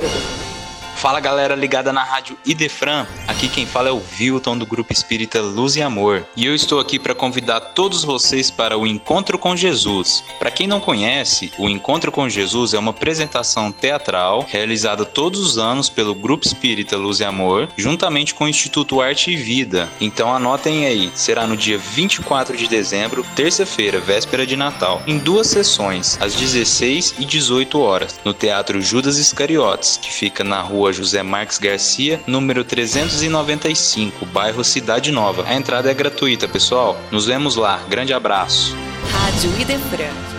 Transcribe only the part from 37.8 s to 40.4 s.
Grande abraço. Rádio Idefran